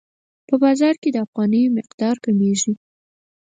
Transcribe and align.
په 0.47 0.55
بازار 0.63 0.95
کې 1.01 1.09
د 1.11 1.17
افغانیو 1.25 1.75
مقدار 1.79 2.15
کمیږي. 2.25 2.73